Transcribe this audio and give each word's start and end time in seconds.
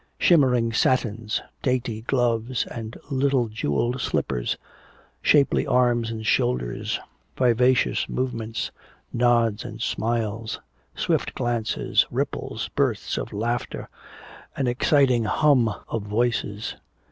Shimmering 0.17 0.73
satins, 0.73 1.41
dainty 1.61 2.01
gloves 2.01 2.65
and 2.65 2.97
little 3.11 3.47
jewelled 3.49 4.01
slippers, 4.01 4.57
shapely 5.21 5.67
arms 5.67 6.09
and 6.09 6.25
shoulders, 6.25 6.99
vivacious 7.37 8.09
movements, 8.09 8.71
nods 9.13 9.63
and 9.63 9.79
smiles, 9.79 10.59
swift 10.95 11.35
glances, 11.35 12.07
ripples, 12.09 12.67
bursts 12.69 13.15
of 13.19 13.31
laughter, 13.31 13.89
an 14.55 14.65
exciting 14.65 15.25
hum 15.25 15.71
of 15.87 16.01
voices. 16.01 16.77